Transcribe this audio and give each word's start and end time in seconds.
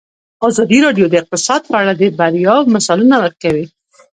ازادي 0.47 0.79
راډیو 0.85 1.05
د 1.09 1.13
اقتصاد 1.21 1.61
په 1.69 1.75
اړه 1.81 1.93
د 1.95 2.03
بریاوو 2.19 2.71
مثالونه 2.75 3.15
ورکړي. 3.23 3.65